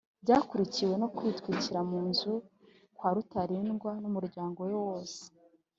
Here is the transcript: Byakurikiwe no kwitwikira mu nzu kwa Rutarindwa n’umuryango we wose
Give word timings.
Byakurikiwe 0.23 0.93
no 1.01 1.07
kwitwikira 1.15 1.79
mu 1.89 1.99
nzu 2.09 2.33
kwa 2.97 3.09
Rutarindwa 3.15 3.91
n’umuryango 4.01 4.59
we 4.67 4.73
wose 4.85 5.19